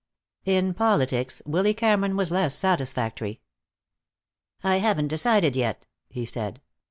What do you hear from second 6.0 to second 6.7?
he said.